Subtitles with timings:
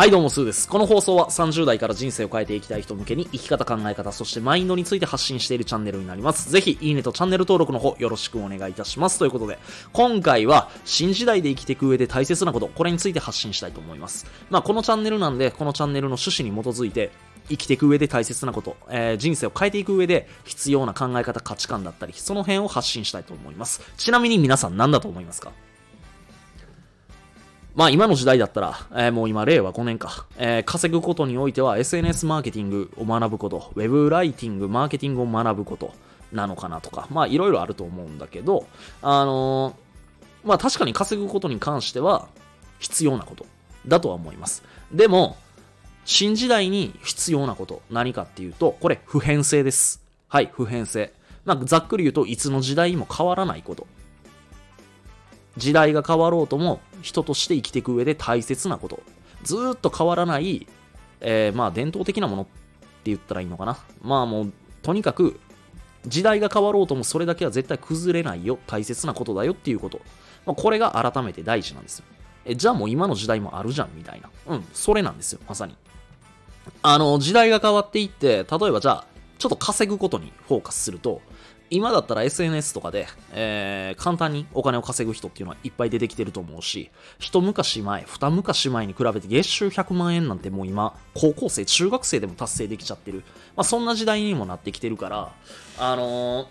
[0.00, 0.66] はい、どうも、スーです。
[0.66, 6.50] この放送は30代から人生を変えていきたい人向けに生き方、考え方、そしてマインドについて発信しているチャンネルになります。
[6.50, 9.18] ぜひ、いいねとチャンネル登録の方よろしくお願いいたします。
[9.18, 9.58] ということで、
[9.92, 14.24] 今回は新時代で生きていく上で大切なこと、これについて発信したいと思います。
[14.48, 17.10] まあ、このチャンネルなんで、このチャンネルの趣旨に基づいて、
[17.50, 23.82] 生きていく上で大切なこと、えー人生を変えていく上で必要な考え方、価値観だったり、その辺を発信したいと思います。
[23.98, 25.52] ちなみに皆さん何だと思いますか？
[27.80, 35.94] まあ今の時代だったら、えーもう今令和5年か、えー稼ぐことにおいては SNS マーケティングを学ぶこと、ウェブライティング、マーケティングを学ぶこと
[36.30, 38.66] なのかなとか、まあいろいろあると思うんだけど、
[39.00, 42.28] あのーまあ確かに稼ぐことに関しては
[42.80, 43.46] 必要なこと
[43.88, 44.62] だとは思います。
[44.92, 45.38] でも、
[46.04, 50.02] 新時代に必要なこと、何かっていうと、これ普遍性です。
[50.28, 51.14] はい、普遍性。
[51.46, 53.86] まあざっくり言うといつの時代にも変わらないこと。
[55.60, 59.02] 時代が変わろうとも人として生きていく上で大切なこと。
[59.42, 60.66] ずっと変わらない、
[61.20, 62.50] えーまあ伝統的なものって
[63.04, 63.78] 言ったらいいのかな。
[64.02, 64.52] まあもう
[64.82, 65.38] とにかく
[66.06, 68.58] 時代が変わろうともそれだけは絶対崩れないよ。
[68.66, 70.00] 大切なことだよっていうこと、
[70.46, 72.04] まあ、これが改めて大事なんですよ。
[72.46, 74.30] えじゃあもう今の時代もあるじゃんみたいな。
[74.48, 75.76] うんそれなんですよまさに。
[76.82, 79.04] あの時代が変わっていって例えばじゃあ
[79.38, 81.20] ちょっと稼ぐことにフォーカスすると
[81.70, 93.24] 今だったら SNS とかで、えー簡単にお金を稼ぐ人っていうのはいっぱい出てきてると思うし、一昔前、二昔前に比べて月収100万円なんてもう今、高校生、中学生でも達成できちゃってる。
[93.56, 95.32] まあそんな時代にもなってきてるから、
[95.78, 96.46] あのー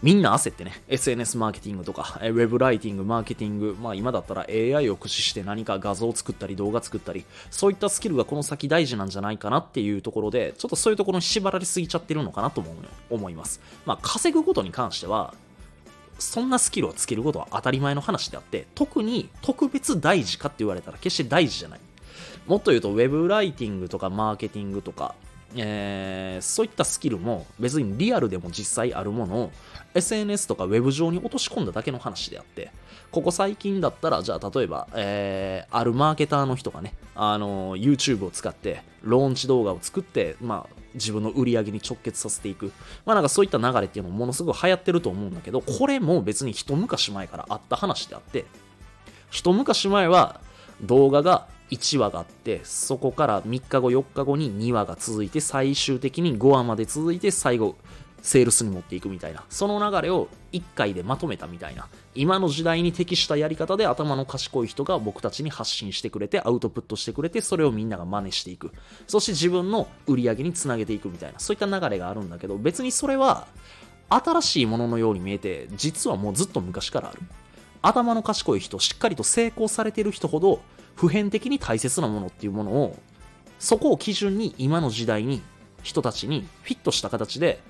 [0.00, 12.76] みんな焦ってね、SNS マーケティングとか、ウェブライティング、マーケティング、まあ今だったら AI を駆使して何か画像を作ったり動画作ったり、そういったスキルがこの先大事なんじゃないかなっていうところで、ちょっとそういうところに縛られすぎちゃってるのかなとも
[13.10, 13.60] 思います。
[13.86, 15.34] まあ稼ぐことに関しては、
[16.20, 21.80] そんなスキルをつけることは当たり前の話であって、特に特別大事かって言われたら決して大事じゃない。
[22.46, 25.16] もっと言うと、ウェブライティングとかマーケティングとか、
[25.56, 29.52] えーそういったスキルも別にリアルでも実際あるものを
[29.94, 32.70] SNS とかウェブ上に落とし込んだだけの話であって、
[33.10, 42.72] ここ最近だったら、じゃあ例えば、えーあるマーケターの人がね、あの YouTube を使ってローンチ動画を作って、まあ自分の売り上げに直結させていく。
[43.04, 48.44] まあなんかそういった流れっていうのもものすごい流行ってると思うんだけど、これも別に一昔前からあった話であって、
[49.30, 50.40] 一昔前は
[50.82, 57.76] 動画が1話があってそこから3日後4日後に2話が続いて最終的に5話まで続いて最後
[58.22, 59.44] セールスに持っていくみたいな。
[59.48, 61.86] その流れを1回でまとめたみたいな。
[62.14, 68.72] 今の時代に適したやり方で頭の賢い人が僕たちに発信してくれてアウトプットしてくれてそれをみんなが真似していく。
[69.06, 71.38] そして自分の売り上げにつなげていくみたいな。
[71.38, 73.46] そういった流れがあるんだけど別にそれは
[74.08, 77.20] 新しいもののように見えて実はもうずっと昔からある。
[77.82, 80.60] 頭の賢い人しっかりと成功されてる人ほど
[80.98, 82.98] 普遍的に大切なものっていうものを
[83.60, 85.40] そこを基準に今の時代に
[85.84, 87.60] 人たちにフィットした形で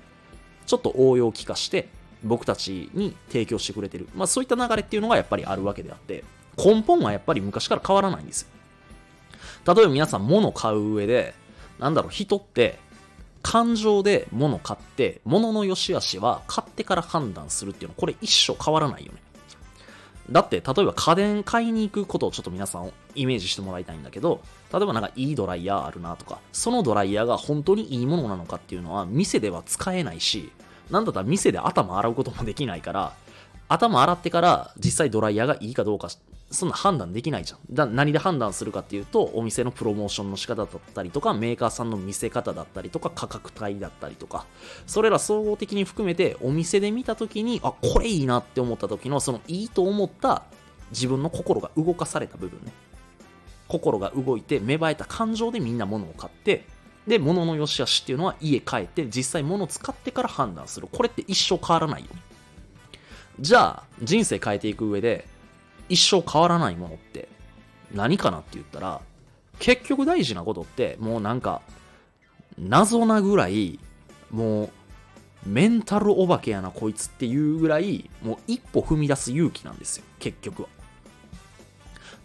[0.65, 1.89] ちょっと応用を利かして
[2.23, 6.23] 僕たちに提供してくれてる、まあ、そういった流れっていうのがやっぱりあるわけであって
[6.57, 8.49] 根本はやっぱり昔から変わらないんですよ。
[9.75, 11.35] 例えば皆さん物を買う上で
[11.77, 12.79] なんだろう人って
[13.43, 19.19] 感情で物を買って物の良し悪しは買ってから判断するっていうのこれ一生変わらないよね。
[20.31, 24.41] だって、例えば家電買いに行くことをちょっと皆さんイメージしてもらいたいんだけど、
[24.71, 30.51] 例えばなんかいいドライヤーあるなとか、そのドライヤーが本当にいいものなのかっていうのは店では使えないし、
[30.91, 33.13] なんだったら店で頭洗うこともできないから、
[33.69, 36.09] 頭洗ってから実際ドライヤーがいいかどうか、
[36.51, 37.59] そんな判断できないじゃん。
[37.71, 44.47] だ何で判断するかっていうと、お店のプロモーションの仕方だったりとか、メーカーさんの見せ方だったりとか、価格帯だったりとか、
[44.87, 50.43] それら総合的に含めて、お店で見たときに、あ、これいいなって思った時の、そのいいと思った
[50.89, 52.73] 自分の心が動かされた部分ね。
[53.67, 56.65] 心が動いて芽生えた感情でみんな物を買って、
[57.05, 60.87] で、物の良し悪しっていうのは家帰って実際物を使ってから判断する。
[60.91, 62.07] これって一生変わらないよ。
[63.39, 65.25] じゃあ、人生変えていく上で、
[65.87, 67.27] 一生変わらないものって
[67.93, 69.01] 何かなって言ったら、
[69.59, 71.61] 結局大事なことって、もうなんか、
[72.57, 73.79] 謎なぐらい、
[74.31, 74.69] もう、
[75.45, 80.69] メンタルお化けやなこいつっていうぐらい、もう一歩踏み出す勇気なんですよ、結局は。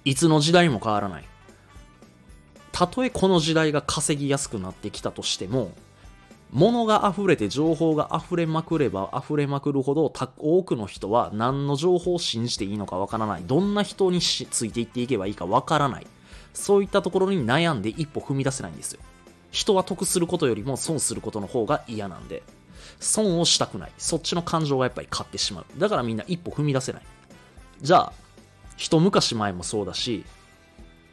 [0.04, 1.24] いつの時代も変わらない。
[2.72, 5.72] たとえこの時代が稼ぎやすくなってきたとしても、
[6.54, 13.42] 物が溢れて情報が溢れまくれば溢れまくるほど多くの人は何の情報を信じていいのかわからない。
[13.44, 16.06] どんな人についていっていけばいいかわからない。
[16.54, 19.00] そういったところに悩んで一歩踏み出せないんですよ。
[19.50, 22.44] 人は得することよりも損することの方が嫌なんで。
[23.00, 23.92] 損をしたくない。
[23.98, 25.66] そっちの感情がやっぱり勝ってしまう。
[25.76, 27.02] だからみんな一歩踏み出せない。
[27.82, 28.12] じゃあ、
[28.76, 30.24] 一昔前もそうだし、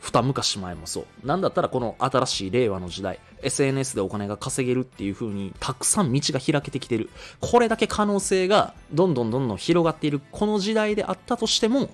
[0.02, 1.28] 二昔前もそう。
[1.28, 7.12] なんだったらこの新しい令和の時代、SNS でお金が稼げるっていう風にたくさん道が開けてきてる。
[7.40, 11.92] これだけ可能性がどんどんどんどん広がっているこの時代であったとしても、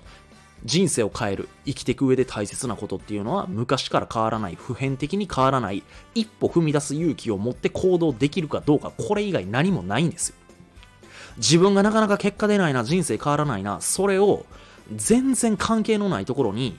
[0.64, 5.82] 人生を変える、生きていく上で大切なことっていうのは昔から変わらない、普遍的に変わらない、
[6.14, 10.34] 一歩踏み出す勇気を持って行動できるかどうか、これ以外何もないんですよ。
[11.36, 14.46] 自分がなかなか結果出ないな、人生変わらないな、それを
[14.96, 16.78] 全然関係のないところに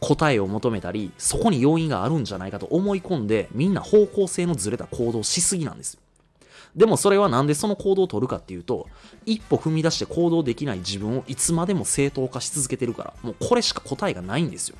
[0.00, 5.98] 答えを求めたり、そこに要因があるんじゃないかと思い込んで、みんな方向性のずれた行動しすぎなんです。
[6.76, 8.88] でもそれはなんでその行動を取るかっていうと、
[9.26, 14.76] 一歩踏み出して行動できない自分をいつまでも正当化し続けてるから、もうこれしか答えがないんですよ。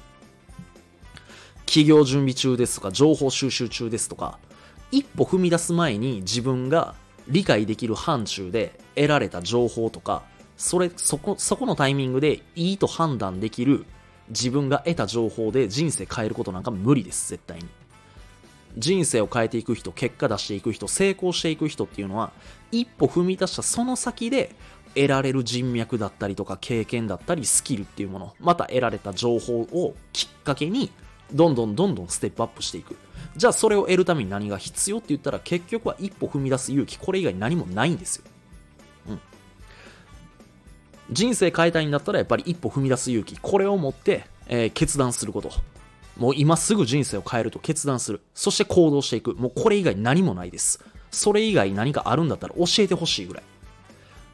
[1.67, 4.39] 企業準備中ですとか、情報収集中ですとか、
[4.91, 6.95] 一歩踏み出す前に自分が
[7.29, 10.23] 理解できる範疇で得られた情報とか、
[10.57, 13.87] それ、そこ、そこのタイミングでいいと判断できる
[14.29, 17.67] 自分が得た情報で人生変えることなんか無理です、絶対に。
[18.76, 22.32] 人生を変えていく人、結果出していく人、成功していく人っていうのは、
[22.73, 24.55] 一歩踏み出したその先で
[24.94, 30.91] 得られる人脈だったりとか経験だったりスキルっていうもの、また得られた情報をきっかけに、
[31.32, 32.97] どんどんどんどんステップアップしていく。
[33.37, 38.25] じゃあそれを得るために何が必要って言ったら結局は一歩踏み出す勇気、これ以外何もないんですよ。
[41.15, 45.51] 人生変えたいんだったらやっぱり一歩踏み出す勇気、これを持って、えー、決断すること。
[46.17, 48.21] もう今すぐ人生を変えると決断する。
[48.35, 49.35] そして行動していく。
[49.35, 50.85] もうこれ以外何もないです。
[51.11, 53.43] それ以外何かあるんだったら教えてほしいぐらい。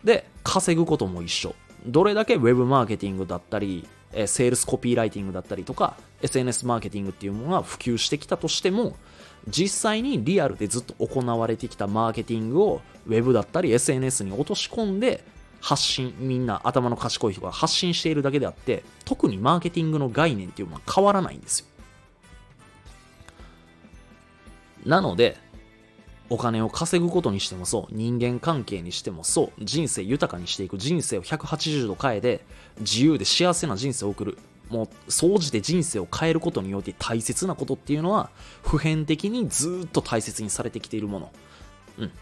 [0.04, 1.54] で、稼ぐことも一緒。
[1.86, 8.96] どれだけ Web マーケティングだったり、え、セールスコピーライティングだったりとか、SNS マーケティングっていうものが普及してきたとしても、
[9.48, 15.24] 実際にリアルでずっと行われてきたマーケティングを Web だったり SNS に落とし込んで
[15.60, 21.66] 発信、みんな頭の賢い人が発信しているだけであって、特にマーケティングの概念っていうのは変わらないんですよ。
[24.86, 25.36] なので、
[26.30, 32.44] お金を稼ぐことにしてもそう、人間関係にしてもそう、人生豊かにしていく、人生を180度変えて、
[32.78, 34.38] 自由で幸せな人生を送る。
[34.70, 38.30] もう、総じて人生を変えることによって大切なことっていうのは、
[38.62, 41.32] 普遍的にずっと大切にされてきているもの。
[41.98, 42.12] うん。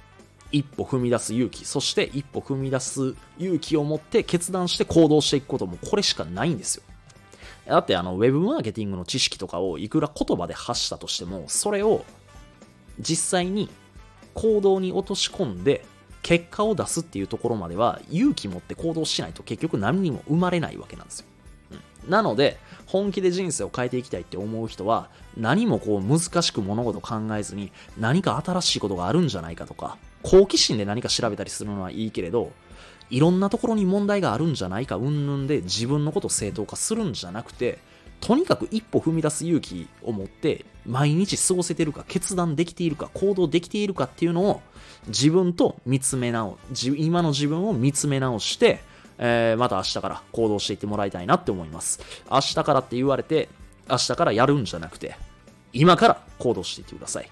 [0.50, 6.82] 一歩踏み出す勇気、そして一歩踏み出す勇気を持って決断して行動していくこともこれしかないんですよ。
[7.66, 12.04] だってあの、ウェブマーケティングの知識とかをいくら言葉で発したとしても、それを
[12.98, 13.68] 実際に
[14.34, 15.84] 行動に落とし込んで
[16.22, 21.26] 結果を出すっていうところまでは勇気持って行動しないと結局何にも生まれないわけなんですよ。
[22.08, 32.52] なので、本気で人生を変えていきたいって思う人は何もこう難しく物事考えずに何か新しいことがあるんじゃないかとか好奇心で何か調べたりするのはいいけれど、
[33.10, 37.78] いろんなところに問題があるんじゃないか、うんぬんで自分のことを正当化するんじゃなくて、
[38.20, 44.60] とにかく一歩踏み出す勇気を持って、毎日過ごせてるか、決断できているか、行動できているかっていうのを、
[45.06, 46.58] 自分と見つめ直、
[46.96, 48.80] 今の自分を見つめ直して、
[49.18, 52.00] えー、また明日から行動していってもらいたいなって思います。
[52.30, 53.48] 明日からって言われて、
[53.88, 55.16] 明日からやるんじゃなくて、
[55.72, 57.30] 今から行動していってください。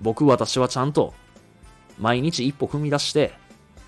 [0.00, 1.14] 僕、私はちゃんと
[1.98, 3.32] 毎日一歩踏み出して、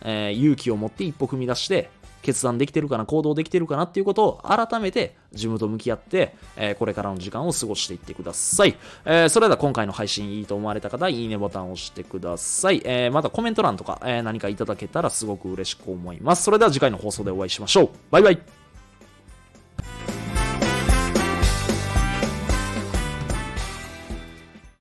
[0.02, 1.90] えー、勇気を持って一歩踏み出して、
[2.22, 8.76] 決断できてるかな、行動できてるかなっていうことを改めて自分と向き合って、えー、これからの時間を過ごしていってください。
[9.04, 12.82] えー、それでは今回の配信いいと思われた方、いいねボタンを押してください。
[12.84, 16.42] えー、またコメント欄とか、え何かいただけたらすごく嬉しく思います。
[16.42, 17.90] それでは次回の放送でお会いしましょう。
[18.10, 18.38] バイバイ。